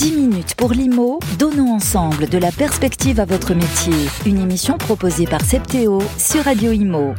10 0.00 0.12
minutes 0.12 0.54
pour 0.54 0.72
l'IMO, 0.72 1.20
donnons 1.38 1.74
ensemble 1.74 2.26
de 2.26 2.38
la 2.38 2.50
perspective 2.50 3.20
à 3.20 3.26
votre 3.26 3.52
métier. 3.52 3.92
Une 4.24 4.38
émission 4.38 4.78
proposée 4.78 5.26
par 5.26 5.42
Septéo 5.42 6.00
sur 6.16 6.44
Radio 6.44 6.72
IMO. 6.72 7.12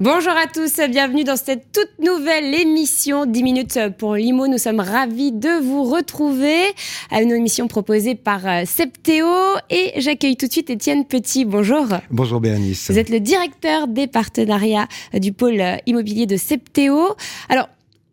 Bonjour 0.00 0.32
à 0.32 0.48
tous, 0.52 0.80
bienvenue 0.90 1.22
dans 1.22 1.36
cette 1.36 1.70
toute 1.70 2.04
nouvelle 2.04 2.52
émission 2.52 3.26
10 3.26 3.42
minutes 3.44 3.78
pour 3.96 4.16
l'IMO. 4.16 4.48
Nous 4.48 4.58
sommes 4.58 4.80
ravis 4.80 5.30
de 5.30 5.62
vous 5.62 5.84
retrouver 5.84 6.64
à 7.12 7.22
une 7.22 7.30
émission 7.30 7.68
proposée 7.68 8.16
par 8.16 8.44
euh, 8.44 8.62
Septéo 8.66 9.28
et 9.70 9.92
j'accueille 9.98 10.36
tout 10.36 10.48
de 10.48 10.52
suite 10.52 10.70
Étienne 10.70 11.04
Petit. 11.04 11.44
Bonjour. 11.44 11.86
Bonjour 12.10 12.40
Béanice. 12.40 12.90
Vous 12.90 12.98
êtes 12.98 13.08
le 13.08 13.20
directeur 13.20 13.86
des 13.86 14.08
partenariats 14.08 14.88
du 15.14 15.32
pôle 15.32 15.62
immobilier 15.86 16.26
de 16.26 16.36
Septéo. 16.36 17.14
Alors, 17.48 17.68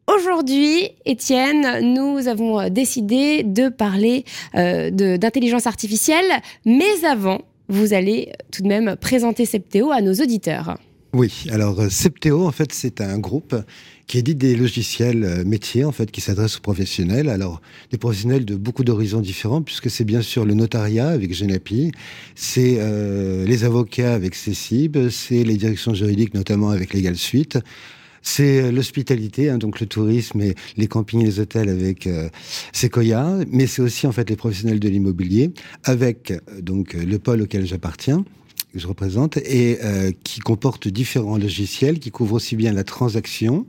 Aujourd'hui, 0.08 0.90
Étienne, 1.06 1.94
nous 1.96 2.28
avons 2.28 2.70
décidé 2.70 3.44
de 3.44 3.70
parler 3.70 4.24
euh, 4.54 4.92
d'intelligence 4.92 5.66
artificielle, 5.66 6.26
mais 6.66 7.04
avant, 7.10 7.42
vous 7.70 7.94
allez 7.94 8.32
tout 8.52 8.62
de 8.62 8.68
même 8.68 8.96
présenter 8.98 9.46
Septéo 9.46 9.92
à 9.92 10.02
nos 10.02 10.14
auditeurs. 10.14 10.78
Oui, 11.16 11.46
alors 11.50 11.80
euh, 11.80 11.90
Septéo, 11.90 12.46
en 12.46 12.52
fait, 12.52 12.74
c'est 12.74 13.00
un 13.00 13.18
groupe 13.20 13.56
qui 14.06 14.18
édite 14.18 14.38
des 14.38 14.54
logiciels 14.54 15.24
euh, 15.24 15.46
métiers, 15.46 15.86
en 15.86 15.94
fait, 15.94 16.12
qui 16.12 16.20
s'adressent 16.20 16.58
aux 16.58 16.62
professionnels. 16.62 17.30
Alors, 17.30 17.62
des 17.90 17.98
professionnels 17.98 18.44
de 18.44 18.56
beaucoup 18.56 18.84
d'horizons 18.84 19.22
différents, 19.22 19.62
puisque 19.62 19.90
c'est 19.90 20.04
bien 20.04 20.22
sûr 20.22 20.44
le 20.44 20.54
notariat 20.54 21.08
avec 21.08 21.34
Genapi, 21.34 21.94
c'est 22.36 22.76
euh, 22.80 23.46
les 23.46 23.64
avocats 23.64 24.14
avec 24.14 24.36
CECIB, 24.36 25.10
c'est 25.10 25.46
les 25.46 25.56
directions 25.56 25.94
juridiques, 25.94 26.34
notamment 26.34 26.70
avec 26.70 26.94
Legal 26.94 27.16
Suite. 27.16 27.60
C'est 28.28 28.72
l'hospitalité, 28.72 29.52
hein, 29.52 29.60
donc 29.60 29.80
le 29.80 29.86
tourisme 29.86 30.42
et 30.42 30.56
les 30.78 30.88
campings 30.88 31.22
et 31.22 31.26
les 31.26 31.40
hôtels 31.40 31.70
avec 31.70 32.10
Sequoia, 32.74 33.38
mais 33.52 33.68
c'est 33.68 33.84
aussi 33.84 34.08
en 34.08 34.12
fait 34.12 34.28
les 34.30 34.36
professionnels 34.36 34.80
de 34.80 34.90
l'immobilier 34.90 35.52
avec 35.84 36.34
donc 36.60 36.94
le 36.94 37.20
pôle 37.20 37.44
auquel 37.44 37.68
j'appartiens, 37.68 38.26
que 38.74 38.80
je 38.82 38.88
représente, 38.88 39.38
et 39.38 39.78
euh, 39.84 40.12
qui 40.24 40.42
comporte 40.42 40.88
différents 40.88 41.38
logiciels 41.38 42.00
qui 42.00 42.12
couvrent 42.12 42.34
aussi 42.34 42.56
bien 42.56 42.74
la 42.74 42.84
transaction 42.84 43.66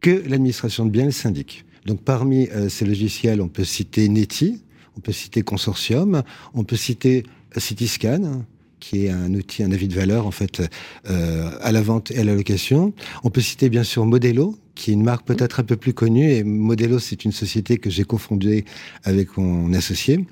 que 0.00 0.22
l'administration 0.28 0.86
de 0.86 0.90
biens 0.90 1.02
et 1.02 1.06
le 1.06 1.12
syndic. 1.12 1.64
Donc 1.84 2.02
parmi 2.02 2.48
euh, 2.48 2.68
ces 2.68 2.84
logiciels, 2.84 3.40
on 3.40 3.48
peut 3.48 3.64
citer 3.64 4.08
Neti, 4.08 4.62
on 4.96 5.00
peut 5.00 5.12
citer 5.12 5.42
Consortium, 5.42 6.22
on 6.54 6.64
peut 6.64 6.76
citer 6.76 7.24
Cityscan, 7.56 8.44
qui 8.80 9.06
est 9.06 9.10
un 9.10 9.32
outil, 9.34 9.62
un 9.62 9.72
avis 9.72 9.88
de 9.88 9.94
valeur 9.94 10.26
en 10.26 10.30
fait 10.30 10.62
euh, 11.08 11.50
à 11.60 11.72
la 11.72 11.80
vente 11.80 12.10
et 12.10 12.18
à 12.18 12.24
la 12.24 12.34
location. 12.34 12.92
On 13.24 13.30
peut 13.30 13.40
citer 13.40 13.68
bien 13.68 13.82
sûr 13.82 14.04
Modelo, 14.06 14.56
qui 14.74 14.90
est 14.90 14.94
une 14.94 15.02
marque 15.02 15.26
peut-être 15.26 15.60
un 15.60 15.64
peu 15.64 15.76
plus 15.76 15.92
connue. 15.92 16.32
Et 16.32 16.44
Modelo, 16.44 16.98
c'est 16.98 17.24
une 17.24 17.32
société 17.32 17.78
que 17.78 17.90
j'ai 17.90 18.04
cofondée 18.04 18.64
avec 19.04 19.36
mon 19.36 19.72
associé. 19.74 20.24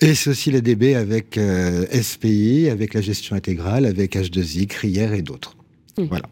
Et 0.00 0.14
c'est 0.14 0.30
aussi 0.30 0.50
la 0.50 0.60
DB 0.60 0.94
avec 0.94 1.38
euh, 1.38 1.86
SPI, 1.90 2.68
avec 2.68 2.92
la 2.94 3.00
gestion 3.00 3.34
intégrale, 3.34 3.86
avec 3.86 4.14
H2I, 4.14 4.66
Crière 4.66 5.14
et 5.14 5.22
d'autres. 5.22 5.56
Mmh. 5.96 6.04
Voilà. 6.04 6.26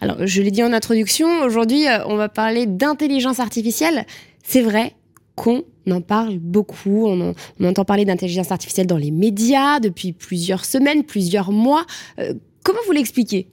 Alors, 0.00 0.26
je 0.26 0.42
l'ai 0.42 0.50
dit 0.50 0.62
en 0.62 0.72
introduction, 0.72 1.42
aujourd'hui, 1.42 1.88
euh, 1.88 2.04
on 2.06 2.16
va 2.16 2.28
parler 2.28 2.66
d'intelligence 2.66 3.40
artificielle. 3.40 4.06
C'est 4.44 4.62
vrai 4.62 4.94
qu'on 5.34 5.62
en 5.90 6.00
parle 6.00 6.38
beaucoup, 6.38 7.06
on, 7.06 7.34
entend 7.64 7.84
parler 7.84 8.04
d'intelligence 8.04 8.52
artificielle 8.52 8.86
dans 8.86 8.96
les 8.96 9.10
médias 9.10 9.80
depuis 9.80 10.12
plusieurs 10.12 10.64
semaines, 10.64 11.04
plusieurs 11.04 11.52
mois. 11.52 11.84
Euh, 12.18 12.34
Comment 12.64 12.78
vous 12.86 12.92
l'expliquez? 12.92 13.48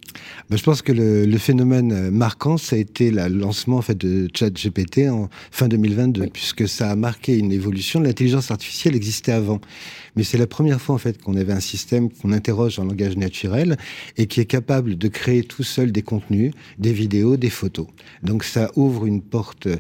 Ben, 0.52 0.58
Je 0.58 0.64
pense 0.64 0.84
que 0.84 0.92
le, 0.92 1.38
phénomène 1.40 1.92
euh, 1.92 2.12
marquant, 2.12 2.58
ça 2.58 2.76
a 2.76 2.80
été 2.80 3.10
le 3.10 3.28
lancement 3.28 3.78
en 3.78 3.82
fait, 3.82 3.98
de 3.98 4.28
ChatGPT 4.36 5.10
en 5.10 5.30
fin 5.52 5.68
2022, 5.68 6.28
puisque 6.28 6.68
ça 6.68 6.92
a 6.92 6.96
marqué 6.96 7.36
une 7.36 7.52
évolution. 7.52 8.00
L'intelligence 8.02 8.52
artificielle 8.52 8.96
existait 8.96 9.32
avant, 9.32 9.62
mais 10.16 10.24
c'est 10.24 10.38
la 10.38 10.46
première 10.46 10.80
fois 10.80 10.94
en 10.94 11.00
fait 11.00 11.20
qu'on 11.20 11.36
avait 11.38 11.54
un 11.54 11.60
système 11.60 12.12
qu'on 12.12 12.32
interroge 12.32 12.78
en 12.78 12.84
langage 12.84 13.18
naturel 13.18 13.78
et 14.18 14.28
qui 14.28 14.42
est 14.42 14.46
capable 14.46 14.96
de 14.96 15.08
créer 15.08 15.44
tout 15.44 15.64
seul 15.64 15.92
des 15.92 16.04
contenus, 16.04 16.54
des 16.78 16.94
vidéos, 16.94 17.36
des 17.36 17.50
photos. 17.50 17.88
Donc 18.22 18.44
ça 18.44 18.70
ouvre 18.76 19.08
une 19.08 19.22
porte 19.24 19.66
euh, 19.66 19.78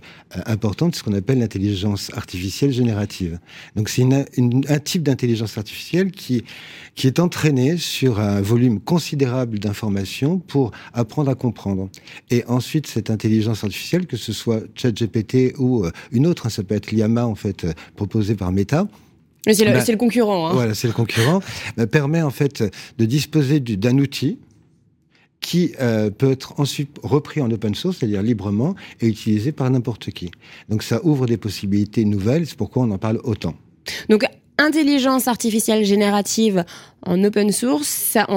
importante, 0.48 0.96
ce 0.96 1.04
qu'on 1.04 1.14
appelle 1.14 1.38
l'intelligence 1.38 2.12
artificielle 2.16 2.72
générative. 2.72 3.38
Donc 3.75 3.90
c'est 3.90 4.04
un 4.04 4.80
type 4.80 5.04
d'intelligence 5.04 5.58
artificielle 5.58 6.12
qui, 6.12 6.44
qui 6.96 7.06
est 7.06 7.20
entraîné 7.20 7.78
sur 7.78 8.20
un 8.20 8.42
volume 8.42 8.80
considérable 8.80 9.19
d'informations 9.59 10.40
pour 10.40 10.72
apprendre 10.94 11.30
à 11.30 11.35
comprendre. 11.35 11.90
Et 12.30 12.44
ensuite, 12.47 12.88
cette 12.88 13.09
intelligence 13.09 13.63
artificielle, 13.63 14.07
que 14.07 14.18
ce 14.18 14.34
soit 14.34 14.62
ChatGPT 14.75 15.53
ou 15.57 15.85
euh, 15.85 15.91
une 16.12 16.28
autre, 16.28 16.46
hein, 16.46 16.50
ça 16.50 16.63
peut 16.63 16.75
être 16.75 16.91
Llama, 16.91 17.25
en 17.25 17.35
fait, 17.35 17.66
euh, 17.66 17.74
proposé 17.96 18.35
par 18.35 18.52
Meta, 18.52 18.88
c'est 19.46 19.66
le, 19.66 19.72
bah, 19.72 19.84
le, 19.88 19.96
concurrent. 19.96 20.50
Hein. 20.50 20.53
Voilà, 20.53 20.74
c'est 20.74 20.88
le 20.88 20.94
concurrent. 20.94 21.41
Bah, 21.78 21.88
permet 21.88 22.22
en 22.22 22.30
fait 22.30 22.63
de 22.97 23.06
disposer 23.06 23.59
d'un 23.59 23.97
outil 23.97 24.38
qui 25.41 25.74
euh, 25.80 26.09
peut 26.09 26.31
être 26.31 26.59
ensuite 26.59 26.97
repris 27.01 27.41
en 27.41 27.50
open 27.50 27.74
source, 27.74 27.97
c'est-à-dire 27.97 28.22
librement, 28.22 28.75
et 29.00 29.07
utilisé 29.07 29.51
par 29.51 29.69
n'importe 29.69 30.12
qui. 30.12 30.31
Donc 30.68 30.84
ça 30.84 31.00
ouvre 31.06 31.25
des 31.25 31.38
possibilités 31.38 32.03
nouvelles, 32.06 32.46
c'est 32.46 32.57
pourquoi 32.57 32.84
on 32.84 32.91
en 32.91 32.97
parle 32.97 33.19
autant. 33.24 33.56
Donc 34.09 34.25
intelligence 34.59 35.28
artificielle 35.28 35.86
générative 35.86 36.66
en 37.06 37.24
open 37.24 37.52
source, 37.52 37.88
ça, 37.88 38.28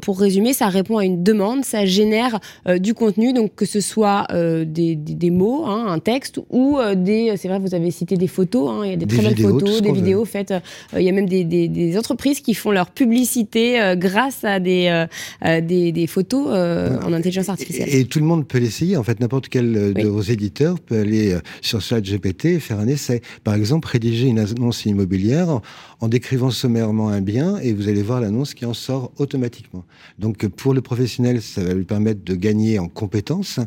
pour 0.00 0.20
résumer, 0.20 0.52
ça 0.52 0.68
répond 0.68 0.98
à 0.98 1.04
une 1.04 1.22
demande, 1.22 1.64
ça 1.64 1.84
génère 1.84 2.38
euh, 2.68 2.78
du 2.78 2.94
contenu, 2.94 3.32
donc 3.32 3.54
que 3.54 3.66
ce 3.66 3.80
soit 3.80 4.26
euh, 4.30 4.64
des, 4.64 4.94
des, 4.94 5.30
mots, 5.30 5.64
hein, 5.66 5.86
un 5.88 5.98
texte, 5.98 6.40
ou 6.50 6.78
euh, 6.78 6.94
des, 6.94 7.34
c'est 7.36 7.48
vrai, 7.48 7.58
vous 7.58 7.74
avez 7.74 7.90
cité 7.90 8.16
des 8.16 8.28
photos, 8.28 8.70
hein, 8.70 8.80
il 8.84 8.90
y 8.90 8.92
a 8.92 8.96
des, 8.96 9.06
très 9.06 9.22
belles 9.22 9.38
photos, 9.38 9.82
des 9.82 9.92
vidéos 9.92 10.24
faites, 10.24 10.54
il 10.96 11.02
y 11.02 11.08
a 11.08 11.12
même 11.12 11.28
des, 11.28 11.44
des, 11.44 11.98
entreprises 11.98 12.40
qui 12.40 12.54
font 12.54 12.70
leur 12.70 12.90
publicité 12.90 13.94
grâce 13.96 14.44
à 14.44 14.60
des, 14.60 15.06
des, 15.42 16.06
photos 16.06 16.48
en 16.48 17.12
intelligence 17.12 17.48
artificielle. 17.48 17.88
Et, 17.92 18.04
tout 18.04 18.20
le 18.20 18.26
monde 18.26 18.46
peut 18.46 18.58
l'essayer, 18.58 18.96
en 18.96 19.02
fait, 19.02 19.18
n'importe 19.20 19.48
quel 19.48 19.92
de 19.92 20.06
vos 20.06 20.22
éditeurs 20.22 20.78
peut 20.78 21.00
aller 21.00 21.36
sur 21.62 21.80
ChatGPT 21.80 22.44
et 22.46 22.60
faire 22.60 22.78
un 22.78 22.86
essai. 22.86 23.22
Par 23.42 23.54
exemple, 23.54 23.88
rédiger 23.88 24.28
une 24.28 24.38
annonce 24.38 24.84
immobilière 24.86 25.60
en 26.00 26.08
décrivant 26.08 26.50
sommairement 26.50 27.08
un 27.08 27.20
bien, 27.20 27.56
et 27.58 27.72
vous 27.72 27.88
allez 27.88 28.02
voir 28.02 28.20
l'annonce 28.20 28.54
qui 28.54 28.64
en 28.66 28.74
sort 28.74 29.12
automatiquement. 29.18 29.84
Donc 30.18 30.46
pour 30.46 30.74
le 30.74 30.82
professionnel, 30.82 31.42
ça 31.42 31.62
va 31.62 31.74
lui 31.74 31.84
permettre 31.84 32.24
de 32.24 32.34
gagner 32.34 32.78
en 32.78 32.88
compétences, 32.88 33.60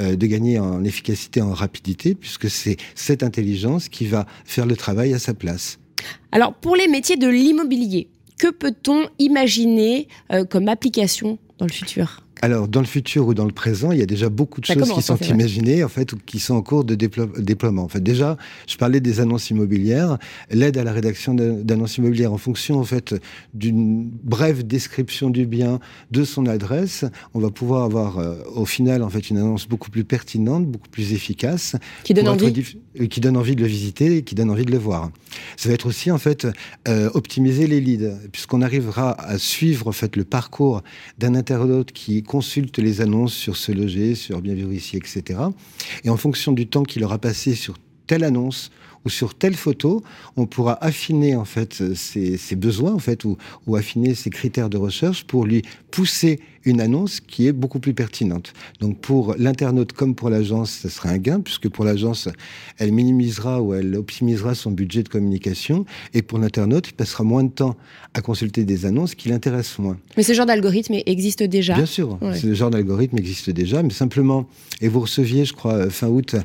euh, 0.00 0.16
de 0.16 0.26
gagner 0.26 0.58
en 0.58 0.84
efficacité, 0.84 1.40
en 1.40 1.52
rapidité, 1.52 2.14
puisque 2.14 2.50
c'est 2.50 2.76
cette 2.94 3.22
intelligence 3.22 3.88
qui 3.88 4.06
va 4.06 4.26
faire 4.44 4.66
le 4.66 4.76
travail 4.76 5.14
à 5.14 5.18
sa 5.18 5.34
place. 5.34 5.78
Alors 6.32 6.54
pour 6.54 6.76
les 6.76 6.88
métiers 6.88 7.16
de 7.16 7.28
l'immobilier, 7.28 8.08
que 8.38 8.50
peut-on 8.50 9.06
imaginer 9.18 10.08
euh, 10.32 10.44
comme 10.44 10.68
application 10.68 11.38
dans 11.58 11.66
le 11.66 11.72
futur? 11.72 12.23
Alors, 12.42 12.68
dans 12.68 12.80
le 12.80 12.86
futur 12.86 13.26
ou 13.26 13.34
dans 13.34 13.44
le 13.44 13.52
présent, 13.52 13.92
il 13.92 13.98
y 13.98 14.02
a 14.02 14.06
déjà 14.06 14.28
beaucoup 14.28 14.60
de 14.60 14.66
choses 14.66 14.90
qui 14.92 15.02
sont 15.02 15.16
imaginées, 15.16 15.84
en 15.84 15.88
fait, 15.88 16.12
ou 16.12 16.18
qui 16.18 16.40
sont 16.40 16.54
en 16.54 16.62
cours 16.62 16.84
de 16.84 16.94
déploiement. 16.94 17.84
En 17.84 17.88
fait, 17.88 18.02
déjà, 18.02 18.36
je 18.66 18.76
parlais 18.76 19.00
des 19.00 19.20
annonces 19.20 19.50
immobilières, 19.50 20.18
l'aide 20.50 20.76
à 20.76 20.84
la 20.84 20.92
rédaction 20.92 21.34
d'annonces 21.34 21.96
immobilières 21.96 22.32
en 22.32 22.38
fonction, 22.38 22.78
en 22.78 22.84
fait, 22.84 23.14
d'une 23.54 24.10
brève 24.22 24.66
description 24.66 25.30
du 25.30 25.46
bien, 25.46 25.80
de 26.10 26.24
son 26.24 26.46
adresse, 26.46 27.04
on 27.34 27.40
va 27.40 27.50
pouvoir 27.50 27.84
avoir, 27.84 28.18
euh, 28.18 28.36
au 28.54 28.66
final, 28.66 29.02
en 29.02 29.08
fait, 29.08 29.30
une 29.30 29.38
annonce 29.38 29.66
beaucoup 29.68 29.90
plus 29.90 30.04
pertinente, 30.04 30.66
beaucoup 30.66 30.88
plus 30.88 31.12
efficace. 31.12 31.76
Qui 32.02 32.14
donne 32.14 32.28
envie. 32.28 32.52
Euh, 33.00 33.06
qui 33.06 33.20
donne 33.20 33.36
envie 33.36 33.56
de 33.56 33.62
le 33.62 33.66
visiter 33.66 34.18
et 34.18 34.22
qui 34.22 34.34
donne 34.34 34.50
envie 34.50 34.64
de 34.64 34.70
le 34.70 34.78
voir. 34.78 35.10
Ça 35.56 35.68
va 35.68 35.74
être 35.74 35.86
aussi, 35.86 36.10
en 36.10 36.18
fait, 36.18 36.46
euh, 36.88 37.10
optimiser 37.14 37.66
les 37.66 37.80
leads, 37.80 38.18
puisqu'on 38.32 38.62
arrivera 38.62 39.12
à 39.20 39.38
suivre, 39.38 39.88
en 39.88 39.92
fait, 39.92 40.16
le 40.16 40.24
parcours 40.24 40.82
d'un 41.18 41.34
internaute 41.34 41.92
qui 41.92 42.22
consulte 42.24 42.78
les 42.78 43.00
annonces 43.00 43.34
sur 43.34 43.56
ce 43.56 43.72
loger, 43.72 44.14
sur 44.14 44.40
bien 44.40 44.54
vivre 44.54 44.72
ici, 44.72 44.96
etc. 44.96 45.40
Et 46.04 46.10
en 46.10 46.16
fonction 46.16 46.52
du 46.52 46.66
temps 46.66 46.82
qu'il 46.82 47.04
aura 47.04 47.18
passé 47.18 47.54
sur 47.54 47.76
telle 48.06 48.24
annonce 48.24 48.70
ou 49.04 49.10
sur 49.10 49.34
telle 49.34 49.54
photo, 49.54 50.02
on 50.36 50.46
pourra 50.46 50.82
affiner 50.84 51.36
en 51.36 51.44
fait 51.44 51.94
ses, 51.94 52.56
besoins 52.56 52.92
en 52.92 52.98
fait 52.98 53.24
ou, 53.24 53.36
ou, 53.66 53.76
affiner 53.76 54.14
ses 54.14 54.30
critères 54.30 54.70
de 54.70 54.76
recherche 54.76 55.24
pour 55.24 55.44
lui 55.44 55.62
pousser 55.90 56.40
une 56.64 56.80
annonce 56.80 57.20
qui 57.20 57.46
est 57.46 57.52
beaucoup 57.52 57.78
plus 57.78 57.94
pertinente. 57.94 58.52
Donc 58.80 58.98
pour 58.98 59.34
l'internaute 59.38 59.92
comme 59.92 60.14
pour 60.14 60.30
l'agence, 60.30 60.70
ce 60.82 60.88
sera 60.88 61.10
un 61.10 61.18
gain, 61.18 61.40
puisque 61.40 61.68
pour 61.68 61.84
l'agence, 61.84 62.28
elle 62.78 62.92
minimisera 62.92 63.60
ou 63.60 63.74
elle 63.74 63.94
optimisera 63.96 64.54
son 64.54 64.70
budget 64.70 65.02
de 65.02 65.08
communication, 65.08 65.84
et 66.14 66.22
pour 66.22 66.38
l'internaute, 66.38 66.88
il 66.88 66.94
passera 66.94 67.24
moins 67.24 67.44
de 67.44 67.50
temps 67.50 67.76
à 68.14 68.22
consulter 68.22 68.64
des 68.64 68.86
annonces 68.86 69.14
qui 69.14 69.28
l'intéressent 69.28 69.80
moins. 69.80 69.98
Mais 70.16 70.22
ce 70.22 70.32
genre 70.32 70.46
d'algorithme 70.46 70.94
existe 71.06 71.42
déjà 71.42 71.74
Bien 71.74 71.86
sûr, 71.86 72.18
ce 72.40 72.54
genre 72.54 72.70
d'algorithme 72.70 73.18
existe 73.18 73.50
déjà, 73.50 73.82
mais 73.82 73.90
simplement, 73.90 74.48
et 74.80 74.88
vous 74.88 75.00
receviez, 75.00 75.44
je 75.44 75.52
crois, 75.52 75.90
fin 75.90 76.08
août, 76.08 76.36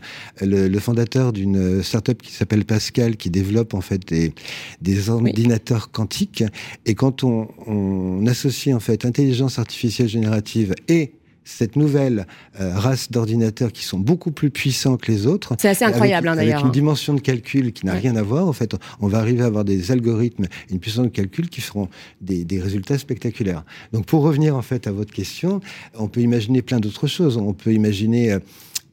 le, 0.42 0.80
fondateur 0.80 1.34
d'une 1.34 1.84
start-up 1.84 2.22
qui 2.22 2.32
s'appelle 2.32 2.49
Pascal, 2.66 3.16
qui 3.18 3.30
développe 3.30 3.74
en 3.74 3.82
fait 3.82 4.08
des, 4.08 4.34
des 4.82 5.10
ordinateurs 5.10 5.92
quantiques, 5.92 6.44
et 6.86 6.96
quand 6.96 7.24
on, 7.24 7.48
on 7.68 8.26
associe 8.28 8.76
en 8.76 8.80
fait 8.80 9.06
intelligence 9.06 9.60
artificielle 9.60 10.10
générative 10.10 10.76
et 10.88 11.14
cette 11.50 11.76
nouvelle 11.76 12.28
euh, 12.60 12.78
race 12.78 13.12
d'ordinateurs 13.12 13.72
qui 13.72 13.84
sont 13.84 14.00
beaucoup 14.00 14.32
plus 14.32 14.52
puissants 14.52 14.98
que 14.98 15.12
les 15.12 15.26
autres. 15.26 15.56
C'est 15.60 15.70
assez 15.70 15.86
incroyable 15.86 16.28
hein, 16.28 16.36
d'ailleurs. 16.36 16.60
Avec 16.60 16.66
une 16.66 16.72
dimension 16.72 17.14
de 17.14 17.22
calcul 17.22 17.74
qui 17.74 17.86
n'a 17.86 17.94
rien 17.94 18.16
à 18.16 18.22
voir. 18.22 18.48
En 18.48 18.54
fait, 18.54 18.76
on 19.02 19.08
va 19.08 19.18
arriver 19.18 19.42
à 19.42 19.48
avoir 19.48 19.66
des 19.66 19.92
algorithmes, 19.92 20.46
une 20.70 20.80
puissance 20.80 21.06
de 21.06 21.10
calcul 21.10 21.50
qui 21.50 21.62
feront 21.62 21.90
des, 22.22 22.46
des 22.46 22.62
résultats 22.62 22.98
spectaculaires. 22.98 23.64
Donc, 23.94 24.06
pour 24.06 24.22
revenir 24.22 24.56
en 24.56 24.62
fait 24.62 24.86
à 24.88 24.92
votre 24.92 25.12
question, 25.12 25.60
on 25.96 26.08
peut 26.08 26.22
imaginer 26.22 26.62
plein 26.62 26.80
d'autres 26.80 27.08
choses. 27.08 27.38
On 27.38 27.54
peut 27.54 27.74
imaginer 27.74 28.32
euh, 28.32 28.40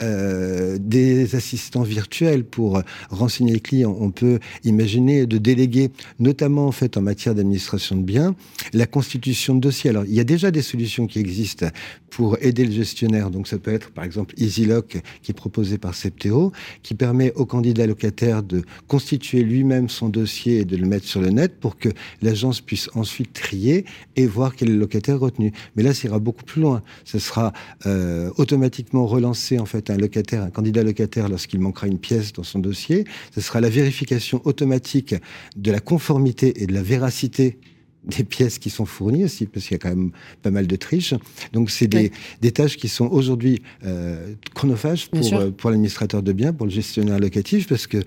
euh, 0.02 0.78
des 0.80 1.34
assistants 1.34 1.82
virtuels 1.82 2.44
pour 2.44 2.82
renseigner 3.10 3.52
les 3.52 3.60
clients. 3.60 3.96
On 3.98 4.10
peut 4.10 4.38
imaginer 4.64 5.26
de 5.26 5.38
déléguer, 5.38 5.90
notamment 6.18 6.66
en 6.66 6.72
fait 6.72 6.96
en 6.96 7.02
matière 7.02 7.34
d'administration 7.34 7.96
de 7.96 8.02
biens, 8.02 8.34
la 8.72 8.86
constitution 8.86 9.54
de 9.54 9.60
dossiers. 9.60 9.90
Alors 9.90 10.04
il 10.04 10.14
y 10.14 10.20
a 10.20 10.24
déjà 10.24 10.50
des 10.50 10.62
solutions 10.62 11.06
qui 11.06 11.18
existent 11.18 11.66
pour 12.10 12.38
aider 12.40 12.64
le 12.64 12.72
gestionnaire. 12.72 13.30
Donc 13.30 13.48
ça 13.48 13.58
peut 13.58 13.72
être 13.72 13.90
par 13.90 14.04
exemple 14.04 14.34
EasyLock 14.38 15.02
qui 15.22 15.32
est 15.32 15.34
proposé 15.34 15.78
par 15.78 15.94
Septéo, 15.94 16.52
qui 16.82 16.94
permet 16.94 17.32
au 17.34 17.44
candidat 17.44 17.86
locataire 17.86 18.42
de 18.42 18.62
constituer 18.86 19.42
lui-même 19.42 19.88
son 19.88 20.08
dossier 20.08 20.60
et 20.60 20.64
de 20.64 20.76
le 20.76 20.86
mettre 20.86 21.06
sur 21.06 21.20
le 21.20 21.30
net 21.30 21.58
pour 21.60 21.76
que 21.76 21.88
l'agence 22.22 22.60
puisse 22.60 22.88
ensuite 22.94 23.32
trier 23.32 23.84
et 24.16 24.26
voir 24.26 24.56
quel 24.56 24.70
est 24.70 24.72
le 24.72 24.78
locataire 24.78 25.18
retenu. 25.18 25.52
Mais 25.74 25.82
là, 25.82 25.92
ça 25.94 26.08
ira 26.08 26.18
beaucoup 26.18 26.44
plus 26.44 26.62
loin. 26.62 26.82
Ce 27.04 27.18
sera 27.18 27.52
euh, 27.84 28.30
automatiquement 28.36 29.06
relancé 29.06 29.58
en 29.58 29.66
fait 29.66 29.85
un 29.90 29.96
locataire, 29.96 30.42
un 30.42 30.50
candidat 30.50 30.82
locataire, 30.82 31.28
lorsqu'il 31.28 31.60
manquera 31.60 31.86
une 31.86 31.98
pièce 31.98 32.32
dans 32.32 32.42
son 32.42 32.58
dossier, 32.58 33.04
ce 33.34 33.40
sera 33.40 33.60
la 33.60 33.68
vérification 33.68 34.40
automatique 34.44 35.14
de 35.56 35.70
la 35.70 35.80
conformité 35.80 36.62
et 36.62 36.66
de 36.66 36.74
la 36.74 36.82
véracité 36.82 37.58
des 38.06 38.24
pièces 38.24 38.58
qui 38.58 38.70
sont 38.70 38.86
fournies 38.86 39.24
aussi, 39.24 39.46
parce 39.46 39.66
qu'il 39.66 39.74
y 39.74 39.76
a 39.76 39.78
quand 39.78 39.88
même 39.88 40.12
pas 40.42 40.50
mal 40.50 40.66
de 40.66 40.76
triches. 40.76 41.14
Donc 41.52 41.70
c'est 41.70 41.88
des, 41.88 42.12
des, 42.40 42.52
tâches 42.52 42.76
qui 42.76 42.88
sont 42.88 43.06
aujourd'hui 43.06 43.62
euh, 43.84 44.34
chronophages 44.54 45.08
pour, 45.08 45.34
euh, 45.34 45.50
pour 45.50 45.70
l'administrateur 45.70 46.22
de 46.22 46.32
biens, 46.32 46.52
pour 46.52 46.66
le 46.66 46.72
gestionnaire 46.72 47.18
locatif, 47.18 47.66
parce 47.66 47.86
que 47.86 47.98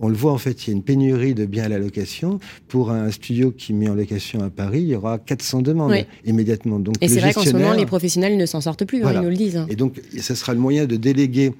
on 0.00 0.08
le 0.08 0.14
voit 0.14 0.32
en 0.32 0.38
fait, 0.38 0.66
il 0.66 0.70
y 0.70 0.72
a 0.72 0.76
une 0.76 0.82
pénurie 0.82 1.34
de 1.34 1.46
biens 1.46 1.64
à 1.64 1.68
la 1.68 1.78
location. 1.78 2.38
Pour 2.68 2.90
un 2.90 3.10
studio 3.10 3.50
qui 3.50 3.72
met 3.72 3.88
en 3.88 3.94
location 3.94 4.42
à 4.42 4.50
Paris, 4.50 4.80
il 4.80 4.88
y 4.88 4.94
aura 4.94 5.18
400 5.18 5.62
demandes 5.62 5.94
immédiatement. 6.24 6.78
Donc, 6.78 6.96
et 7.00 7.08
c'est 7.08 7.20
vrai 7.20 7.32
qu'en 7.32 7.44
ce 7.44 7.52
moment, 7.52 7.72
les 7.72 7.86
professionnels 7.86 8.36
ne 8.36 8.46
s'en 8.46 8.60
sortent 8.60 8.84
plus, 8.84 9.04
hein, 9.04 9.12
ils 9.14 9.20
nous 9.20 9.28
le 9.28 9.36
disent. 9.36 9.56
Hein. 9.56 9.66
Et 9.68 9.76
donc, 9.76 10.00
ce 10.18 10.34
sera 10.34 10.54
le 10.54 10.60
moyen 10.60 10.86
de 10.86 10.96
déléguer 10.96 11.52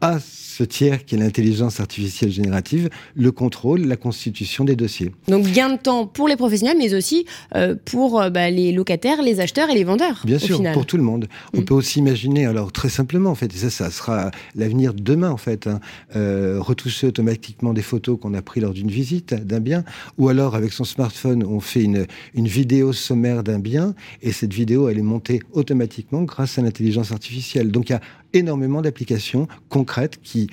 à 0.00 0.18
ce 0.20 0.62
tiers 0.62 1.04
qui 1.04 1.16
est 1.16 1.18
l'intelligence 1.18 1.80
artificielle 1.80 2.30
générative, 2.30 2.88
le 3.16 3.32
contrôle, 3.32 3.82
la 3.86 3.96
constitution 3.96 4.64
des 4.64 4.76
dossiers. 4.76 5.10
Donc 5.26 5.50
gain 5.50 5.70
de 5.70 5.78
temps 5.78 6.06
pour 6.06 6.28
les 6.28 6.36
professionnels, 6.36 6.76
mais 6.78 6.94
aussi 6.94 7.26
euh, 7.56 7.74
pour 7.84 8.20
euh, 8.20 8.30
bah, 8.30 8.50
les 8.50 8.70
locataires, 8.70 9.20
les 9.22 9.40
acheteurs 9.40 9.68
et 9.70 9.74
les 9.74 9.82
vendeurs. 9.82 10.22
Bien 10.24 10.38
sûr, 10.38 10.62
pour 10.72 10.86
tout 10.86 10.96
le 10.96 11.02
monde. 11.02 11.26
On 11.54 11.60
mm. 11.60 11.64
peut 11.64 11.74
aussi 11.74 11.98
imaginer, 11.98 12.46
alors 12.46 12.70
très 12.70 12.88
simplement 12.88 13.30
en 13.30 13.34
fait, 13.34 13.52
et 13.52 13.58
ça, 13.58 13.70
ça 13.70 13.90
sera 13.90 14.30
l'avenir 14.54 14.94
de 14.94 15.02
demain 15.02 15.30
en 15.30 15.36
fait, 15.36 15.66
hein, 15.66 15.80
euh, 16.14 16.58
retoucher 16.60 17.08
automatiquement 17.08 17.72
des 17.72 17.82
photos 17.84 18.18
qu'on 18.20 18.34
a 18.34 18.42
prises 18.42 18.64
lors 18.64 18.72
d'une 18.72 18.90
visite 18.90 19.34
d'un 19.34 19.60
bien, 19.60 19.84
ou 20.18 20.28
alors 20.28 20.56
avec 20.56 20.72
son 20.72 20.84
smartphone, 20.84 21.44
on 21.44 21.60
fait 21.60 21.84
une, 21.84 22.06
une 22.34 22.48
vidéo 22.48 22.92
sommaire 22.92 23.44
d'un 23.44 23.60
bien, 23.60 23.94
et 24.22 24.32
cette 24.32 24.52
vidéo, 24.52 24.88
elle 24.88 24.98
est 24.98 25.02
montée 25.02 25.40
automatiquement 25.52 26.22
grâce 26.24 26.58
à 26.58 26.62
l'intelligence 26.62 27.12
artificielle. 27.12 27.70
Donc 27.70 27.88
il 27.88 27.92
y 27.92 27.96
a 27.96 28.00
énormément 28.32 28.82
d'applications 28.82 29.46
concrètes 29.68 30.18
qui 30.22 30.48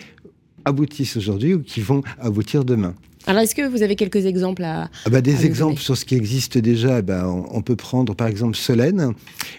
aboutissent 0.65 1.17
aujourd'hui 1.17 1.55
ou 1.55 1.63
qui 1.63 1.81
vont 1.81 2.03
aboutir 2.19 2.63
demain. 2.63 2.93
Alors, 3.27 3.41
est-ce 3.41 3.55
que 3.55 3.67
vous 3.67 3.83
avez 3.83 3.95
quelques 3.95 4.25
exemples 4.25 4.63
à. 4.63 4.89
Ah 5.05 5.09
bah, 5.09 5.21
des 5.21 5.45
exemples 5.45 5.79
sur 5.79 5.97
ce 5.97 6.05
qui 6.05 6.15
existe 6.15 6.57
déjà. 6.57 7.01
Ben, 7.01 7.25
on, 7.51 7.61
peut 7.61 7.75
prendre 7.75 8.15
par 8.15 8.27
exemple 8.27 8.57
Solène, 8.57 9.13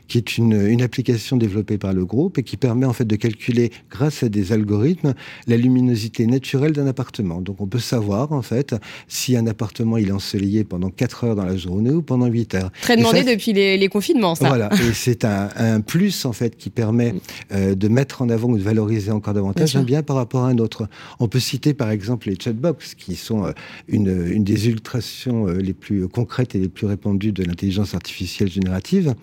qui 0.09 0.19
est 0.19 0.37
une, 0.37 0.53
une, 0.53 0.83
application 0.83 1.37
développée 1.37 1.79
par 1.79 1.93
le 1.93 2.05
groupe 2.05 2.39
et 2.39 2.43
qui 2.43 2.57
permet 2.57 2.87
en 2.87 2.93
fait 2.93 3.05
de 3.05 3.17
calculer, 3.17 3.71
grâce 3.91 4.25
à 4.25 4.29
des 4.29 4.53
algorithmes, 4.53 5.15
la 5.47 5.57
luminosité 5.57 6.27
naturelle 6.27 6.73
d'un 6.73 6.87
appartement. 6.87 7.41
Donc, 7.41 7.61
on 7.61 7.67
peut 7.67 7.79
savoir 7.79 8.33
en 8.33 8.43
fait 8.43 8.75
si 9.07 9.37
un 9.37 9.47
appartement 9.47 9.97
il 9.97 10.09
est 10.09 10.13
ensoleillé 10.13 10.65
pendant 10.65 10.91
4 10.91 11.25
heures 11.25 11.37
dans 11.37 11.45
la 11.45 11.57
journée 11.57 11.91
ou 11.91 12.03
pendant 12.03 12.27
8 12.27 12.55
heures. 12.57 12.71
Très 12.81 12.97
demandé 12.97 13.23
depuis 13.23 13.53
les, 13.53 13.77
les, 13.79 13.89
confinements, 13.89 14.35
ça. 14.35 14.49
Voilà. 14.49 14.71
et 14.73 14.93
c'est 14.93 15.25
un, 15.25 15.49
un, 15.57 15.81
plus 15.81 16.25
en 16.25 16.33
fait 16.33 16.57
qui 16.57 16.71
permet 16.71 17.15
euh, 17.53 17.75
de 17.75 17.89
mettre 17.89 18.23
en 18.23 18.29
avant 18.29 18.49
ou 18.49 18.59
de 18.59 18.63
valoriser 18.63 19.11
encore 19.11 19.35
davantage 19.35 19.77
un 19.77 19.83
bien 19.83 20.03
par 20.03 20.17
rapport 20.17 20.45
à 20.45 20.49
un 20.49 20.59
autre. 20.59 20.89
On 21.21 21.29
peut 21.29 21.41
citer 21.41 21.75
par 21.75 21.91
exemple 21.91 22.29
les 22.29 22.37
chatbox 22.39 22.95
qui 22.95 23.17
sont 23.17 23.45
euh, 23.47 23.52
euh, 23.93 24.33
une, 24.33 24.45
des 24.45 24.69
illustrations 24.69 25.49
euh, 25.49 25.59
les 25.59 25.73
plus 25.73 26.09
concrètes 26.09 26.55
et 26.55 26.59
les 26.59 26.69
plus 26.69 26.87
répandues 26.87 27.33
de 27.33 27.45
l'intelligence 27.45 27.95
artificielle 27.95 28.51
générative. 28.51 29.15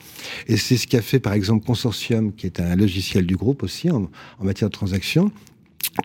Et 0.47 0.57
c'est 0.57 0.77
ce 0.77 0.87
qu'a 0.87 1.01
fait 1.01 1.19
par 1.19 1.33
exemple 1.33 1.65
Consortium, 1.65 2.33
qui 2.33 2.45
est 2.45 2.59
un 2.59 2.75
logiciel 2.75 3.25
du 3.25 3.35
groupe 3.35 3.63
aussi 3.63 3.89
en, 3.89 4.09
en 4.39 4.43
matière 4.43 4.69
de 4.69 4.73
transactions 4.73 5.31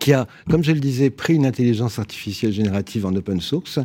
qui 0.00 0.12
a, 0.12 0.26
comme 0.50 0.65
je 0.65 0.73
le 0.73 0.81
disais, 0.81 1.11
pris 1.11 1.35
une 1.35 1.47
intelligence 1.47 1.99
artificielle 1.99 2.53
générative 2.53 3.06
en 3.06 3.15
open 3.15 3.41
source 3.41 3.79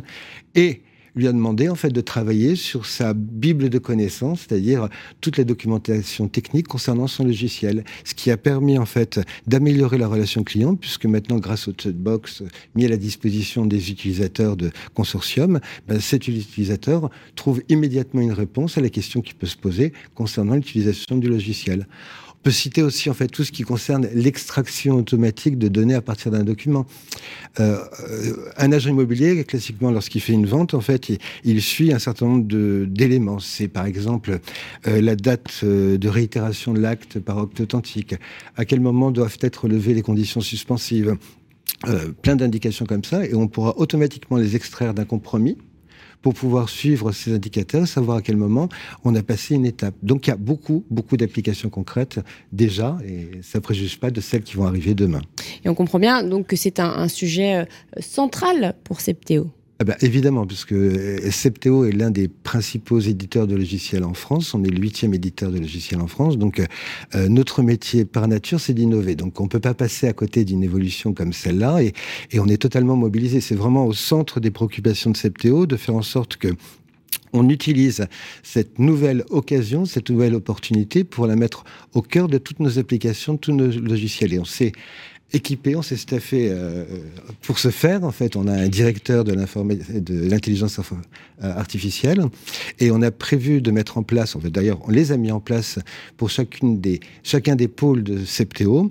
et 0.54 0.82
lui 1.14 1.26
a 1.26 1.32
demandé 1.32 1.68
en 1.68 1.74
fait 1.74 1.90
de 1.90 2.00
travailler 2.00 2.56
sur 2.56 2.86
sa 2.86 3.14
bible 3.14 3.68
de 3.68 3.78
connaissances, 3.78 4.46
c'est-à-dire 4.48 4.88
toute 5.20 5.36
la 5.36 5.44
documentation 5.44 6.28
technique 6.28 6.68
concernant 6.68 7.06
son 7.06 7.24
logiciel, 7.24 7.84
ce 8.04 8.14
qui 8.14 8.30
a 8.30 8.36
permis 8.36 8.78
en 8.78 8.86
fait 8.86 9.20
d'améliorer 9.46 9.98
la 9.98 10.08
relation 10.08 10.44
client, 10.44 10.76
puisque 10.76 11.06
maintenant 11.06 11.38
grâce 11.38 11.68
au 11.68 11.72
chatbox 11.76 12.42
mis 12.74 12.84
à 12.84 12.88
la 12.88 12.96
disposition 12.96 13.66
des 13.66 13.90
utilisateurs 13.90 14.56
de 14.56 14.70
consortium, 14.94 15.60
ben, 15.88 16.00
cet 16.00 16.28
utilisateur 16.28 17.10
trouve 17.34 17.62
immédiatement 17.68 18.20
une 18.20 18.32
réponse 18.32 18.78
à 18.78 18.80
la 18.80 18.88
question 18.88 19.20
qui 19.20 19.34
peut 19.34 19.46
se 19.46 19.56
poser 19.56 19.92
concernant 20.14 20.54
l'utilisation 20.54 21.16
du 21.16 21.28
logiciel. 21.28 21.86
On 22.40 22.44
peut 22.44 22.52
citer 22.52 22.82
aussi 22.82 23.10
en 23.10 23.14
fait 23.14 23.26
tout 23.26 23.44
ce 23.44 23.52
qui 23.52 23.64
concerne 23.64 24.08
l'extraction 24.14 24.96
automatique 24.96 25.58
de 25.58 25.68
données 25.68 25.92
à 25.92 26.00
partir 26.00 26.32
d'un 26.32 26.42
document. 26.42 26.86
Euh, 27.60 27.76
un 28.56 28.72
agent 28.72 28.88
immobilier, 28.88 29.44
classiquement, 29.44 29.90
lorsqu'il 29.90 30.22
fait 30.22 30.32
une 30.32 30.46
vente, 30.46 30.72
en 30.72 30.80
fait, 30.80 31.10
il, 31.44 31.60
suit 31.60 31.92
un 31.92 31.98
certain 31.98 32.24
nombre 32.24 32.46
d'éléments. 32.86 33.40
C'est 33.40 33.68
par 33.68 33.84
exemple 33.84 34.40
euh, 34.86 35.02
la 35.02 35.16
date 35.16 35.50
euh, 35.64 35.98
de 35.98 36.08
réitération 36.08 36.72
de 36.72 36.80
l'acte 36.80 37.18
par 37.20 37.38
acte 37.40 37.60
authentique, 37.60 38.14
à 38.56 38.64
quel 38.64 38.80
moment 38.80 39.10
doivent 39.10 39.36
être 39.42 39.68
levées 39.68 39.92
les 39.92 40.02
conditions 40.02 40.40
suspensives, 40.40 41.16
plein 42.22 42.36
d'indications 42.36 42.86
comme 42.86 43.04
ça, 43.04 43.26
et 43.26 43.34
on 43.34 43.48
pourra 43.48 43.76
automatiquement 43.76 44.38
les 44.38 44.56
extraire 44.56 44.94
d'un 44.94 45.04
compromis 45.04 45.58
pour 46.22 46.34
pouvoir 46.34 46.68
suivre 46.68 47.12
ces 47.12 47.32
indicateurs, 47.34 47.86
savoir 47.86 48.18
à 48.18 48.22
quel 48.22 48.36
moment 48.36 48.68
on 49.04 49.14
a 49.14 49.22
passé 49.22 49.54
une 49.54 49.66
étape. 49.66 49.94
Donc 50.02 50.26
il 50.26 50.30
y 50.30 50.32
a 50.32 50.36
beaucoup, 50.36 50.84
beaucoup 50.90 51.16
d'applications 51.16 51.70
concrètes 51.70 52.20
déjà, 52.52 52.98
et 53.06 53.42
ça 53.42 53.58
ne 53.58 53.62
préjuge 53.62 53.98
pas 53.98 54.10
de 54.10 54.20
celles 54.20 54.42
qui 54.42 54.56
vont 54.56 54.66
arriver 54.66 54.94
demain. 54.94 55.22
Et 55.64 55.68
on 55.68 55.74
comprend 55.74 55.98
bien 55.98 56.22
donc 56.22 56.48
que 56.48 56.56
c'est 56.56 56.80
un, 56.80 56.90
un, 56.90 57.08
sujet 57.08 57.56
euh, 57.56 57.64
central 58.00 58.74
pour 58.84 59.00
Septéo. 59.00 59.50
Ah 59.82 59.84
bah, 59.84 59.96
évidemment, 60.02 60.46
puisque 60.46 60.72
euh, 60.72 61.30
Septéo 61.30 61.86
est 61.86 61.92
l'un 61.92 62.10
des 62.10 62.28
principaux 62.28 63.00
éditeurs 63.00 63.46
de 63.46 63.56
logiciels 63.56 64.04
en 64.04 64.12
France. 64.12 64.52
On 64.52 64.62
est 64.62 64.68
le 64.68 64.78
huitième 64.78 65.14
éditeur 65.14 65.50
de 65.50 65.58
logiciels 65.58 66.02
en 66.02 66.06
France. 66.06 66.36
Donc, 66.36 66.60
euh, 67.14 67.28
notre 67.30 67.62
métier 67.62 68.04
par 68.04 68.28
nature, 68.28 68.60
c'est 68.60 68.74
d'innover. 68.74 69.14
Donc, 69.14 69.40
on 69.40 69.44
ne 69.44 69.48
peut 69.48 69.58
pas 69.58 69.72
passer 69.72 70.06
à 70.06 70.12
côté 70.12 70.44
d'une 70.44 70.62
évolution 70.62 71.14
comme 71.14 71.32
celle-là. 71.32 71.82
Et, 71.82 71.94
et 72.30 72.40
on 72.40 72.46
est 72.46 72.58
totalement 72.58 72.94
mobilisé. 72.94 73.40
C'est 73.40 73.54
vraiment 73.54 73.86
au 73.86 73.94
centre 73.94 74.38
des 74.38 74.50
préoccupations 74.50 75.12
de 75.12 75.16
Septéo 75.16 75.64
de 75.64 75.76
faire 75.76 75.94
en 75.94 76.02
sorte 76.02 76.36
que 76.36 76.48
on 77.32 77.48
utilise 77.48 78.06
cette 78.42 78.78
nouvelle 78.78 79.24
occasion, 79.30 79.86
cette 79.86 80.10
nouvelle 80.10 80.34
opportunité 80.34 81.04
pour 81.04 81.26
la 81.26 81.36
mettre 81.36 81.64
au 81.94 82.02
cœur 82.02 82.28
de 82.28 82.36
toutes 82.36 82.60
nos 82.60 82.78
applications, 82.78 83.34
de 83.34 83.38
tous 83.38 83.52
nos 83.52 83.68
logiciels. 83.68 84.34
Et 84.34 84.38
on 84.38 84.44
sait 84.44 84.72
équipé, 85.32 85.76
on 85.76 85.82
s'est 85.82 85.96
staffé 85.96 86.48
euh, 86.50 86.84
pour 87.42 87.58
ce 87.58 87.70
faire. 87.70 88.04
En 88.04 88.10
fait, 88.10 88.36
on 88.36 88.46
a 88.48 88.52
un 88.52 88.68
directeur 88.68 89.24
de 89.24 89.32
l'intelligence 89.32 90.78
euh, 90.78 90.92
artificielle 91.40 92.24
et 92.78 92.90
on 92.90 93.02
a 93.02 93.10
prévu 93.10 93.60
de 93.60 93.70
mettre 93.70 93.98
en 93.98 94.02
place, 94.02 94.36
en 94.36 94.40
fait, 94.40 94.50
d'ailleurs, 94.50 94.80
on 94.86 94.90
les 94.90 95.12
a 95.12 95.16
mis 95.16 95.30
en 95.30 95.40
place 95.40 95.78
pour 96.16 96.30
chacune 96.30 96.80
des, 96.80 97.00
chacun 97.22 97.56
des 97.56 97.68
pôles 97.68 98.02
de 98.02 98.24
Septéo, 98.24 98.90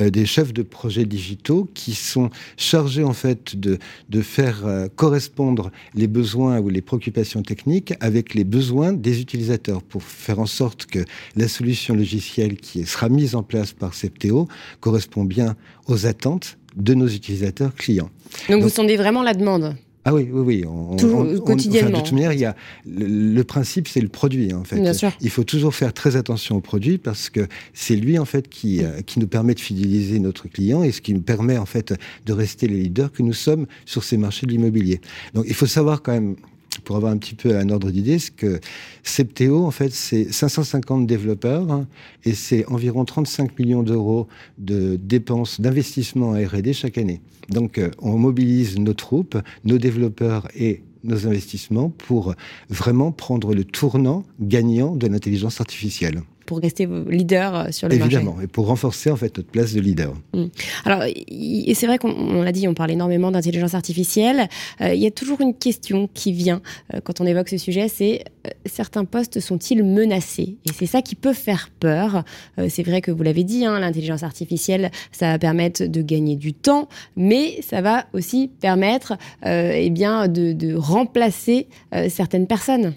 euh, 0.00 0.10
des 0.10 0.26
chefs 0.26 0.52
de 0.52 0.62
projets 0.62 1.04
digitaux 1.04 1.68
qui 1.74 1.94
sont 1.94 2.30
chargés, 2.56 3.04
en 3.04 3.14
fait, 3.14 3.56
de, 3.56 3.78
de 4.08 4.22
faire 4.22 4.64
correspondre 4.96 5.70
les 5.94 6.06
besoins 6.06 6.60
ou 6.60 6.68
les 6.68 6.82
préoccupations 6.82 7.42
techniques 7.42 7.94
avec 8.00 8.34
les 8.34 8.44
besoins 8.44 8.92
des 8.92 9.20
utilisateurs 9.20 9.82
pour 9.82 10.02
faire 10.02 10.38
en 10.38 10.46
sorte 10.46 10.86
que 10.86 11.04
la 11.36 11.48
solution 11.48 11.94
logicielle 11.94 12.56
qui 12.56 12.84
sera 12.86 13.08
mise 13.08 13.34
en 13.34 13.42
place 13.42 13.72
par 13.72 13.94
Septéo 13.94 14.48
correspond 14.80 15.24
bien 15.24 15.56
aux 15.88 16.06
attentes 16.06 16.58
de 16.76 16.94
nos 16.94 17.08
utilisateurs 17.08 17.74
clients. 17.74 18.10
Donc, 18.48 18.62
vous 18.62 18.68
sondez 18.68 18.96
vraiment 18.96 19.22
la 19.22 19.34
demande 19.34 19.74
ah 20.04 20.14
oui, 20.14 20.26
oui, 20.32 20.40
oui. 20.40 20.64
On, 20.66 20.96
Toujours, 20.96 21.26
quotidiennement. 21.44 21.98
de 21.98 22.02
toute 22.02 22.12
manière, 22.12 22.32
il 22.32 22.40
y 22.40 22.46
a 22.46 22.56
le, 22.86 23.42
principe, 23.42 23.88
c'est 23.88 24.00
le 24.00 24.08
produit 24.08 24.54
en 24.54 24.64
fait. 24.64 24.80
Bien 24.80 24.94
sûr. 24.94 25.10
Il 25.20 25.28
faut 25.28 25.44
toujours 25.44 25.74
faire 25.74 25.92
très 25.92 26.16
attention 26.16 26.56
au 26.56 26.60
produit 26.62 26.96
parce 26.96 27.28
que 27.28 27.46
c'est 27.74 27.94
lui 27.94 28.18
en 28.18 28.24
fait 28.24 28.48
qui, 28.48 28.82
euh, 28.82 29.02
qui 29.02 29.18
nous 29.20 29.26
permet 29.26 29.52
de 29.52 29.60
fidéliser 29.60 30.18
notre 30.18 30.48
client 30.48 30.82
et 30.82 30.92
ce 30.92 31.02
qui 31.02 31.12
nous 31.12 31.20
permet 31.20 31.58
en 31.58 31.66
fait 31.66 31.92
de 32.24 32.32
rester 32.32 32.68
les 32.68 32.78
leaders 32.78 33.12
que 33.12 33.22
nous 33.22 33.34
sommes 33.34 33.66
sur 33.84 34.02
ces 34.02 34.16
marchés 34.16 34.46
de 34.46 34.52
l'immobilier. 34.52 35.02
Donc 35.34 35.44
il 35.46 35.54
faut 35.54 35.66
savoir 35.66 36.00
quand 36.00 36.12
même 36.12 36.36
pour 36.80 36.96
avoir 36.96 37.12
un 37.12 37.18
petit 37.18 37.34
peu 37.34 37.56
un 37.56 37.68
ordre 37.70 37.90
d'idée, 37.90 38.18
c'est 38.18 38.34
que 38.34 38.60
Septéo, 39.02 39.64
en 39.64 39.70
fait, 39.70 39.92
c'est 39.92 40.32
550 40.32 41.06
développeurs 41.06 41.70
hein, 41.70 41.86
et 42.24 42.34
c'est 42.34 42.66
environ 42.66 43.04
35 43.04 43.58
millions 43.58 43.82
d'euros 43.82 44.28
de 44.58 44.96
dépenses 44.96 45.60
d'investissement 45.60 46.30
en 46.30 46.32
R&D 46.34 46.72
chaque 46.72 46.98
année. 46.98 47.20
Donc, 47.48 47.78
euh, 47.78 47.90
on 47.98 48.18
mobilise 48.18 48.78
nos 48.78 48.94
troupes, 48.94 49.38
nos 49.64 49.78
développeurs 49.78 50.48
et 50.54 50.82
nos 51.04 51.26
investissements 51.26 51.90
pour 51.90 52.34
vraiment 52.68 53.12
prendre 53.12 53.54
le 53.54 53.64
tournant 53.64 54.24
gagnant 54.40 54.96
de 54.96 55.06
l'intelligence 55.06 55.60
artificielle 55.60 56.22
pour 56.48 56.60
rester 56.60 56.88
leader 57.08 57.54
euh, 57.54 57.70
sur 57.72 57.88
le 57.88 57.98
marché. 57.98 58.16
Évidemment, 58.16 58.40
et 58.40 58.46
pour 58.46 58.68
renforcer 58.68 59.10
en 59.10 59.16
fait 59.16 59.36
notre 59.36 59.50
place 59.50 59.74
de 59.74 59.80
leader. 59.80 60.14
Mm. 60.32 60.46
Alors, 60.86 61.02
et 61.04 61.74
c'est 61.74 61.86
vrai 61.86 61.98
qu'on 61.98 62.42
l'a 62.42 62.52
dit, 62.52 62.66
on 62.66 62.72
parle 62.72 62.90
énormément 62.90 63.30
d'intelligence 63.30 63.74
artificielle. 63.74 64.48
Euh, 64.80 64.94
il 64.94 65.00
y 65.00 65.06
a 65.06 65.10
toujours 65.10 65.42
une 65.42 65.54
question 65.54 66.08
qui 66.14 66.32
vient 66.32 66.62
euh, 66.94 67.00
quand 67.04 67.20
on 67.20 67.26
évoque 67.26 67.50
ce 67.50 67.58
sujet, 67.58 67.88
c'est 67.88 68.24
certains 68.64 69.04
postes 69.04 69.40
sont-ils 69.40 69.84
menacés? 69.84 70.56
Et 70.64 70.72
c'est 70.72 70.86
ça 70.86 71.02
qui 71.02 71.16
peut 71.16 71.34
faire 71.34 71.68
peur. 71.80 72.24
c'est 72.68 72.82
vrai 72.82 73.02
que 73.02 73.10
vous 73.10 73.22
l'avez 73.22 73.44
dit, 73.44 73.66
hein, 73.66 73.78
l'intelligence 73.78 74.22
artificielle, 74.22 74.90
ça 75.12 75.32
va 75.32 75.38
permettre 75.38 75.84
de 75.84 76.00
gagner 76.00 76.36
du 76.36 76.54
temps, 76.54 76.88
mais 77.14 77.60
ça 77.60 77.82
va 77.82 78.06
aussi 78.14 78.50
permettre 78.60 79.18
eh 79.44 79.90
bien, 79.90 80.28
de, 80.28 80.54
de 80.54 80.74
remplacer 80.74 81.66
certaines 82.08 82.46
personnes. 82.46 82.94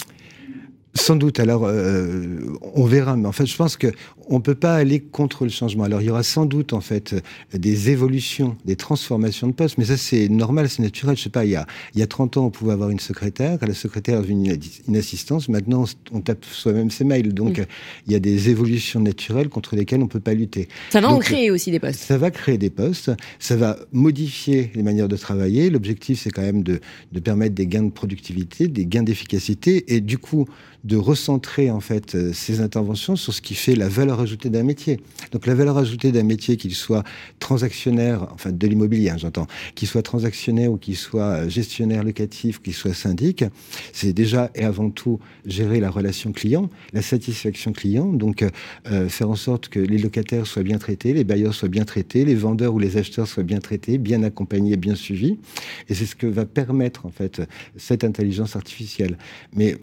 Sans 0.94 1.16
doute. 1.16 1.40
Alors, 1.40 1.64
euh, 1.66 2.38
on 2.76 2.86
verra. 2.86 3.16
Mais 3.16 3.28
en 3.28 3.32
fait, 3.32 3.46
je 3.46 3.56
pense 3.56 3.78
que 3.78 3.88
on 4.32 4.42
peut 4.42 4.56
pas 4.56 4.76
aller 4.76 5.00
contre 5.00 5.44
le 5.44 5.50
changement. 5.50 5.84
Alors, 5.84 6.02
il 6.02 6.06
y 6.06 6.10
aura 6.10 6.24
sans 6.24 6.46
doute 6.46 6.74
en 6.74 6.82
fait 6.82 7.16
des 7.54 7.90
évolutions, 7.90 8.56
des 8.66 8.76
transformations 8.76 9.48
de 9.48 9.54
postes. 9.54 9.78
Mais 9.78 9.86
ça, 9.86 9.98
c'est 9.98 10.30
normal, 10.30 10.70
c'est 10.70 10.82
naturel. 10.82 11.18
Je 11.18 11.24
sais 11.24 11.30
pas. 11.30 11.46
Il 11.46 11.52
y 11.52 11.56
a 11.56 11.68
il 11.94 12.00
y 12.00 12.04
a 12.04 12.08
30 12.08 12.38
ans, 12.38 12.46
on 12.46 12.50
pouvait 12.50 12.74
avoir 12.74 12.90
une 12.90 13.00
secrétaire. 13.00 13.60
La 13.62 13.74
secrétaire 13.74 14.24
une, 14.24 14.58
une 14.88 14.98
assistance. 14.98 15.50
Maintenant, 15.50 15.86
on 16.12 16.22
tape 16.22 16.46
soi-même 16.46 16.90
ses 16.90 17.04
mails. 17.04 17.34
Donc, 17.34 17.60
mm. 17.60 17.66
il 18.08 18.14
y 18.14 18.16
a 18.16 18.20
des 18.20 18.50
évolutions 18.50 19.00
naturelles 19.00 19.50
contre 19.50 19.76
lesquelles 19.76 20.02
on 20.02 20.08
peut 20.08 20.20
pas 20.20 20.34
lutter. 20.34 20.68
Ça 20.90 21.02
va 21.02 21.10
en 21.10 21.20
créer 21.20 21.52
aussi 21.52 21.72
des 21.72 21.80
postes. 21.80 22.00
Ça 22.00 22.18
va 22.18 22.32
créer 22.32 22.58
des 22.58 22.70
postes. 22.70 23.12
Ça 23.40 23.56
va 23.56 23.78
modifier 23.92 24.72
les 24.76 24.84
manières 24.84 25.10
de 25.10 25.18
travailler. 25.18 25.70
L'objectif, 25.70 26.22
c'est 26.22 26.32
quand 26.32 26.42
même 26.42 26.64
de 26.64 26.80
de 27.12 27.20
permettre 27.20 27.56
des 27.56 27.68
gains 27.68 27.84
de 27.84 27.92
productivité, 27.92 28.68
des 28.68 28.86
gains 28.86 29.04
d'efficacité, 29.04 29.94
et 29.94 30.02
du 30.02 30.18
coup 30.18 30.46
de 30.84 30.98
recentrer 30.98 31.70
en 31.70 31.80
fait 31.80 32.16
euh, 32.16 32.34
ces 32.34 32.60
interventions 32.60 33.16
sur 33.16 33.34
ce 33.34 33.42
qui 33.42 33.54
fait 33.54 33.76
la 33.76 33.88
valeur 33.88 34.20
ajoutée 34.22 34.50
d'un 34.50 34.64
métier. 34.64 35.00
Donc 35.32 35.46
la 35.46 35.56
valeur 35.56 35.78
ajoutée 35.78 36.12
d'un 36.12 36.24
métier, 36.24 36.58
qu'il 36.58 36.74
soit 36.74 37.04
transactionnaire, 37.40 38.28
enfin 38.34 38.52
de 38.52 38.68
l'immobilier, 38.68 39.10
hein, 39.10 39.18
j'entends, 39.18 39.48
qu'il 39.76 39.88
soit 39.88 40.02
transactionnaire 40.02 40.72
ou 40.72 40.78
qu'il 40.78 40.96
soit 40.96 41.22
euh, 41.24 41.50
gestionnaire 41.50 42.04
locatif, 42.04 42.62
qu'il 42.62 42.74
soit 42.74 42.94
syndic, 42.94 43.44
c'est 43.94 44.14
déjà 44.14 44.52
et 44.56 44.64
avant 44.64 44.90
tout 44.90 45.20
gérer 45.46 45.80
la 45.80 45.90
relation 45.90 46.32
client, 46.32 46.70
la 46.94 47.02
satisfaction 47.02 47.74
client, 47.74 48.08
donc 48.08 48.46
euh, 48.88 49.10
faire 49.10 49.30
en 49.30 49.36
sorte 49.36 49.70
que 49.70 49.80
les 49.80 49.98
locataires 49.98 50.48
soient 50.48 50.64
bien 50.64 50.78
traités, 50.78 51.14
les 51.14 51.24
bailleurs 51.24 51.54
soient 51.54 51.70
bien 51.70 51.86
traités, 51.86 52.26
les 52.26 52.36
vendeurs 52.36 52.74
ou 52.74 52.80
les 52.80 52.98
acheteurs 52.98 53.28
soient 53.28 53.44
bien 53.44 53.60
traités, 53.60 53.98
bien 53.98 54.24
accompagnés, 54.24 54.78
bien 54.78 54.96
suivis. 54.96 55.40
Et 55.90 55.94
c'est 55.94 56.06
ce 56.06 56.16
que 56.16 56.28
va 56.28 56.46
permettre 56.46 57.06
en 57.06 57.12
fait 57.12 57.42
cette 57.78 58.04
intelligence 58.04 58.56
artificielle. 58.56 59.18
Mais 59.54 59.78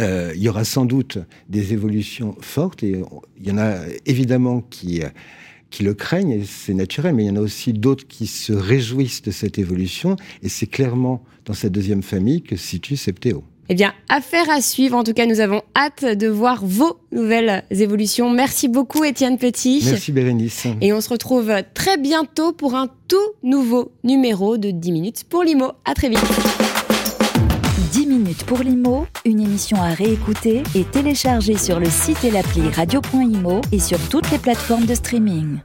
euh, 0.00 0.32
il 0.34 0.42
y 0.42 0.48
aura 0.48 0.64
sans 0.64 0.84
doute 0.84 1.18
des 1.48 1.72
évolutions 1.72 2.36
fortes 2.40 2.82
et 2.82 3.02
il 3.40 3.46
y 3.46 3.50
en 3.50 3.58
a 3.58 3.76
évidemment 4.06 4.60
qui 4.60 5.02
qui 5.70 5.82
le 5.82 5.92
craignent 5.92 6.30
et 6.30 6.44
c'est 6.44 6.72
naturel, 6.72 7.14
mais 7.14 7.24
il 7.24 7.26
y 7.26 7.30
en 7.30 7.36
a 7.36 7.40
aussi 7.40 7.74
d'autres 7.74 8.06
qui 8.06 8.26
se 8.26 8.54
réjouissent 8.54 9.22
de 9.22 9.30
cette 9.30 9.58
évolution 9.58 10.16
et 10.42 10.48
c'est 10.48 10.66
clairement 10.66 11.22
dans 11.44 11.52
cette 11.52 11.72
deuxième 11.72 12.02
famille 12.02 12.42
que 12.42 12.56
se 12.56 12.66
situe 12.66 12.96
Septéo. 12.96 13.44
Eh 13.70 13.74
bien, 13.74 13.92
affaire 14.08 14.48
à 14.48 14.62
suivre. 14.62 14.96
En 14.96 15.04
tout 15.04 15.12
cas, 15.12 15.26
nous 15.26 15.40
avons 15.40 15.60
hâte 15.76 16.04
de 16.04 16.26
voir 16.26 16.64
vos 16.64 16.98
nouvelles 17.12 17.64
évolutions. 17.70 18.30
Merci 18.30 18.66
beaucoup, 18.66 19.04
Étienne 19.04 19.36
Petit. 19.36 19.82
Merci, 19.84 20.10
Bérénice. 20.10 20.66
Et 20.80 20.94
on 20.94 21.02
se 21.02 21.10
retrouve 21.10 21.52
très 21.74 21.98
bientôt 21.98 22.52
pour 22.52 22.74
un 22.74 22.88
tout 23.08 23.16
nouveau 23.42 23.92
numéro 24.04 24.56
de 24.56 24.70
10 24.70 24.92
minutes 24.92 25.24
pour 25.28 25.42
l'IMO. 25.42 25.72
À 25.84 25.92
très 25.92 26.08
vite. 26.08 26.57
10 27.90 28.06
minutes 28.06 28.44
pour 28.44 28.58
l'IMO, 28.58 29.06
une 29.24 29.40
émission 29.40 29.80
à 29.80 29.94
réécouter 29.94 30.62
et 30.74 30.84
télécharger 30.84 31.56
sur 31.56 31.80
le 31.80 31.88
site 31.88 32.22
et 32.24 32.30
l'appli 32.30 32.68
radio.imo 32.68 33.62
et 33.72 33.78
sur 33.78 33.98
toutes 34.10 34.30
les 34.30 34.38
plateformes 34.38 34.84
de 34.84 34.94
streaming. 34.94 35.60